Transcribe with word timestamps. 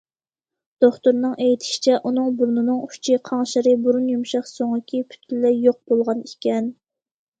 دوختۇرنىڭ 0.83 1.35
ئېيتىشىچە، 1.47 1.99
ئۇنىڭ 2.09 2.31
بۇرنىنىڭ 2.39 2.79
ئۇچى، 2.87 3.19
قاڭشىرى 3.29 3.75
بۇرۇن 3.83 4.09
يۇمشاق 4.15 4.49
سۆڭىكى 4.53 5.03
پۈتۈنلەي 5.13 5.63
يوق 5.67 5.81
بولغان 5.93 6.25
ئىكەن. 6.31 6.73